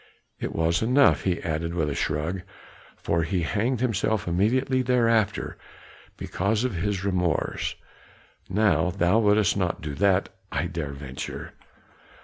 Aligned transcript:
It 0.39 0.55
was 0.55 0.81
enough," 0.81 1.25
he 1.25 1.43
added 1.43 1.75
with 1.75 1.87
a 1.87 1.93
shrug, 1.93 2.41
"for 2.97 3.21
he 3.21 3.41
hanged 3.43 3.81
himself 3.81 4.27
immediately 4.27 4.81
thereafter 4.81 5.57
because 6.17 6.63
of 6.63 6.73
his 6.73 7.05
remorse. 7.05 7.75
Now 8.49 8.89
thou 8.89 9.19
wouldst 9.19 9.55
not 9.57 9.79
do 9.83 9.93
that, 9.93 10.29
I 10.51 10.65
dare 10.65 10.93
venture?" 10.93 11.53